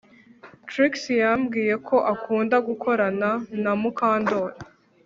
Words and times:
Trix 0.67 0.93
yambwiye 1.23 1.75
ko 1.87 1.95
akunda 2.13 2.55
gukorana 2.67 3.29
na 3.63 3.71
Mukandoli 3.81 4.55